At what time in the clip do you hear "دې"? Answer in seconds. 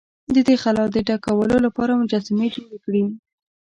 0.47-0.55